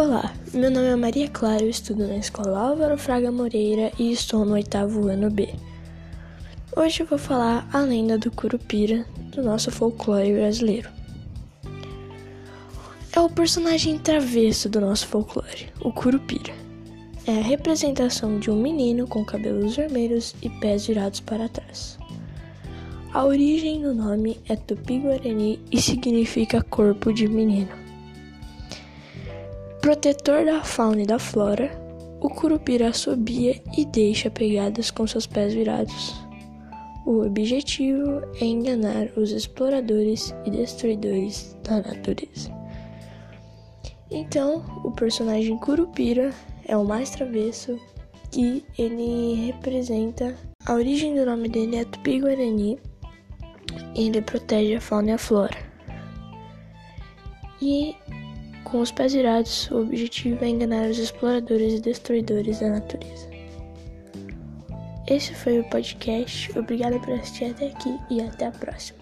Olá, 0.00 0.32
meu 0.54 0.70
nome 0.70 0.86
é 0.86 0.94
Maria 0.94 1.28
Clara, 1.28 1.64
eu 1.64 1.68
estudo 1.68 2.06
na 2.06 2.18
Escola 2.18 2.68
Álvaro 2.68 2.96
Fraga 2.96 3.32
Moreira 3.32 3.90
e 3.98 4.12
estou 4.12 4.44
no 4.44 4.52
oitavo 4.52 5.08
ano 5.08 5.28
B. 5.28 5.48
Hoje 6.76 7.00
eu 7.00 7.06
vou 7.06 7.18
falar 7.18 7.68
a 7.72 7.80
lenda 7.80 8.16
do 8.16 8.30
Curupira 8.30 9.04
do 9.32 9.42
nosso 9.42 9.72
folclore 9.72 10.32
brasileiro. 10.32 10.88
É 13.10 13.18
o 13.18 13.28
personagem 13.28 13.98
travesso 13.98 14.68
do 14.68 14.80
nosso 14.80 15.08
folclore, 15.08 15.68
o 15.80 15.92
Curupira. 15.92 16.54
É 17.26 17.36
a 17.36 17.42
representação 17.42 18.38
de 18.38 18.52
um 18.52 18.62
menino 18.62 19.04
com 19.04 19.24
cabelos 19.24 19.74
vermelhos 19.74 20.32
e 20.40 20.48
pés 20.48 20.86
virados 20.86 21.18
para 21.18 21.48
trás. 21.48 21.98
A 23.12 23.24
origem 23.24 23.82
do 23.82 23.92
nome 23.92 24.38
é 24.48 24.54
tupi-guarani 24.54 25.58
e 25.72 25.82
significa 25.82 26.62
corpo 26.62 27.12
de 27.12 27.26
menino. 27.26 27.87
Protetor 29.88 30.44
da 30.44 30.62
fauna 30.62 31.00
e 31.00 31.06
da 31.06 31.18
flora, 31.18 31.70
o 32.20 32.28
curupira 32.28 32.90
assobia 32.90 33.58
e 33.74 33.86
deixa 33.86 34.28
pegadas 34.28 34.90
com 34.90 35.06
seus 35.06 35.26
pés 35.26 35.54
virados. 35.54 36.14
O 37.06 37.24
objetivo 37.24 38.20
é 38.38 38.44
enganar 38.44 39.08
os 39.16 39.30
exploradores 39.30 40.34
e 40.44 40.50
destruidores 40.50 41.56
da 41.64 41.76
natureza. 41.80 42.50
Então, 44.10 44.62
o 44.84 44.90
personagem 44.90 45.56
Curupira 45.56 46.34
é 46.66 46.76
o 46.76 46.84
mais 46.84 47.08
travesso 47.08 47.80
e 48.36 48.62
ele 48.78 49.46
representa 49.46 50.36
a 50.66 50.74
origem 50.74 51.14
do 51.14 51.24
nome 51.24 51.48
dele 51.48 51.76
é 51.76 51.84
Tupi-Guarani 51.86 52.78
e 53.94 54.06
ele 54.06 54.20
protege 54.20 54.74
a 54.76 54.80
fauna 54.82 55.08
e 55.08 55.12
a 55.12 55.18
flora. 55.18 55.56
E 57.62 57.96
com 58.64 58.80
os 58.80 58.92
pés 58.92 59.12
virados, 59.12 59.70
o 59.70 59.80
objetivo 59.80 60.44
é 60.44 60.48
enganar 60.48 60.88
os 60.88 60.98
exploradores 60.98 61.74
e 61.74 61.80
destruidores 61.80 62.60
da 62.60 62.70
natureza. 62.70 63.28
Esse 65.06 65.34
foi 65.34 65.58
o 65.58 65.64
podcast. 65.70 66.56
Obrigada 66.58 66.98
por 66.98 67.14
assistir 67.14 67.46
até 67.46 67.68
aqui 67.68 67.98
e 68.10 68.20
até 68.20 68.46
a 68.46 68.50
próxima. 68.50 68.98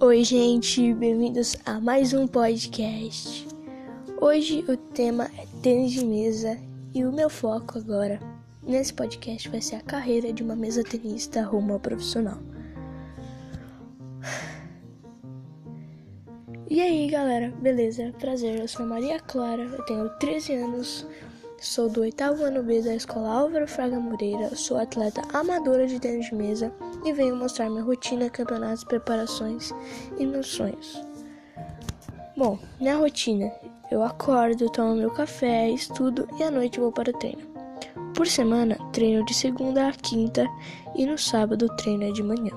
Oi, 0.00 0.24
gente, 0.24 0.94
bem-vindos 0.94 1.56
a 1.66 1.78
mais 1.78 2.12
um 2.12 2.26
podcast. 2.26 3.46
Hoje 4.20 4.64
o 4.68 4.76
tema 4.76 5.30
é 5.38 5.46
tênis 5.62 5.92
de 5.92 6.04
mesa 6.04 6.58
e 6.94 7.04
o 7.04 7.12
meu 7.12 7.28
foco 7.28 7.78
agora 7.78 8.31
Nesse 8.62 8.94
podcast 8.94 9.48
vai 9.48 9.60
ser 9.60 9.74
a 9.76 9.80
carreira 9.80 10.32
de 10.32 10.40
uma 10.40 10.54
mesa 10.54 10.84
tenista 10.84 11.42
rumo 11.42 11.72
ao 11.72 11.80
profissional. 11.80 12.38
E 16.70 16.80
aí, 16.80 17.08
galera, 17.10 17.52
beleza? 17.60 18.14
Prazer, 18.20 18.60
eu 18.60 18.68
sou 18.68 18.86
Maria 18.86 19.18
Clara, 19.18 19.64
eu 19.64 19.84
tenho 19.84 20.08
13 20.10 20.54
anos, 20.54 21.06
sou 21.60 21.90
do 21.90 22.02
oitavo 22.02 22.44
ano 22.44 22.62
B 22.62 22.80
da 22.82 22.94
Escola 22.94 23.30
Álvaro 23.30 23.66
Fraga 23.66 23.98
Moreira, 23.98 24.54
sou 24.54 24.78
atleta 24.78 25.22
amadora 25.34 25.86
de 25.86 25.98
tênis 25.98 26.26
de 26.26 26.34
mesa 26.36 26.72
e 27.04 27.12
venho 27.12 27.34
mostrar 27.34 27.68
minha 27.68 27.82
rotina, 27.82 28.30
campeonatos, 28.30 28.84
preparações 28.84 29.72
e 30.18 30.24
meus 30.24 30.46
sonhos. 30.46 31.04
Bom, 32.36 32.58
minha 32.80 32.96
rotina, 32.96 33.52
eu 33.90 34.04
acordo, 34.04 34.70
tomo 34.70 34.94
meu 34.94 35.10
café, 35.10 35.68
estudo 35.68 36.28
e 36.38 36.44
à 36.44 36.50
noite 36.50 36.80
vou 36.80 36.92
para 36.92 37.10
o 37.10 37.18
treino. 37.18 37.51
Por 38.14 38.26
semana, 38.26 38.76
treino 38.92 39.24
de 39.24 39.32
segunda 39.32 39.88
a 39.88 39.92
quinta 39.92 40.46
e 40.94 41.06
no 41.06 41.16
sábado 41.16 41.66
treino 41.76 42.12
de 42.12 42.22
manhã. 42.22 42.52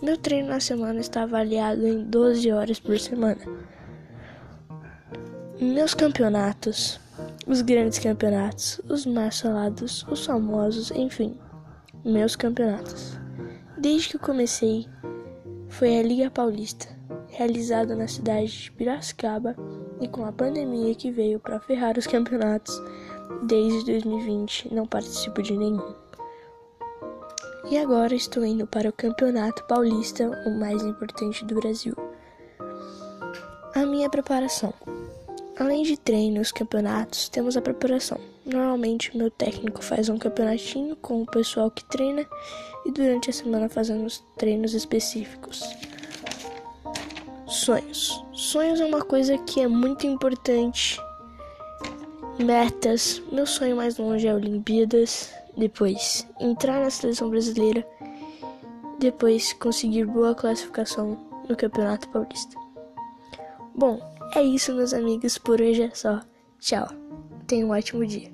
Meu 0.00 0.16
treino 0.16 0.48
na 0.48 0.60
semana 0.60 1.00
está 1.00 1.24
avaliado 1.24 1.86
em 1.86 2.04
12 2.04 2.52
horas 2.52 2.78
por 2.78 2.98
semana. 2.98 3.40
Meus 5.60 5.94
campeonatos, 5.94 7.00
os 7.46 7.60
grandes 7.60 7.98
campeonatos, 7.98 8.80
os 8.88 9.04
mais 9.04 9.40
falados, 9.40 10.06
os 10.08 10.24
famosos, 10.24 10.92
enfim, 10.92 11.36
meus 12.04 12.36
campeonatos. 12.36 13.18
Desde 13.76 14.10
que 14.10 14.18
comecei, 14.18 14.86
foi 15.68 15.98
a 15.98 16.02
Liga 16.02 16.30
Paulista, 16.30 16.86
realizada 17.28 17.96
na 17.96 18.06
cidade 18.06 18.46
de 18.46 18.72
Piracicaba, 18.72 19.56
e 20.00 20.08
com 20.08 20.24
a 20.24 20.32
pandemia 20.32 20.94
que 20.94 21.10
veio 21.10 21.40
para 21.40 21.60
ferrar 21.60 21.98
os 21.98 22.06
campeonatos, 22.06 22.80
Desde 23.42 23.84
2020 23.84 24.72
não 24.72 24.86
participo 24.86 25.42
de 25.42 25.56
nenhum. 25.56 25.94
E 27.70 27.78
agora 27.78 28.14
estou 28.14 28.44
indo 28.44 28.66
para 28.66 28.88
o 28.88 28.92
Campeonato 28.92 29.64
Paulista, 29.64 30.30
o 30.46 30.58
mais 30.58 30.82
importante 30.82 31.44
do 31.44 31.54
Brasil. 31.54 31.94
A 33.74 33.84
minha 33.86 34.08
preparação. 34.08 34.72
Além 35.58 35.82
de 35.82 35.96
treinos, 35.96 36.52
campeonatos, 36.52 37.28
temos 37.28 37.56
a 37.56 37.62
preparação. 37.62 38.18
Normalmente, 38.44 39.16
meu 39.16 39.30
técnico 39.30 39.82
faz 39.82 40.08
um 40.08 40.18
campeonatinho 40.18 40.96
com 40.96 41.22
o 41.22 41.26
pessoal 41.26 41.70
que 41.70 41.84
treina 41.84 42.26
e 42.84 42.90
durante 42.90 43.30
a 43.30 43.32
semana 43.32 43.68
fazemos 43.68 44.22
treinos 44.36 44.74
específicos. 44.74 45.62
Sonhos. 47.46 48.22
Sonhos 48.32 48.80
é 48.80 48.84
uma 48.84 49.02
coisa 49.02 49.38
que 49.38 49.60
é 49.60 49.68
muito 49.68 50.06
importante 50.06 51.00
Metas: 52.38 53.22
meu 53.30 53.46
sonho 53.46 53.76
mais 53.76 53.96
longe 53.96 54.26
é 54.26 54.34
Olimpíadas, 54.34 55.32
depois 55.56 56.26
entrar 56.40 56.80
na 56.80 56.90
seleção 56.90 57.30
brasileira, 57.30 57.86
depois 58.98 59.52
conseguir 59.52 60.04
boa 60.04 60.34
classificação 60.34 61.16
no 61.48 61.56
Campeonato 61.56 62.08
Paulista. 62.08 62.56
Bom, 63.74 64.00
é 64.34 64.42
isso, 64.42 64.74
meus 64.74 64.92
amigos, 64.92 65.38
por 65.38 65.60
hoje 65.60 65.82
é 65.82 65.90
só. 65.94 66.20
Tchau. 66.58 66.88
Tenha 67.46 67.66
um 67.66 67.70
ótimo 67.70 68.04
dia. 68.06 68.32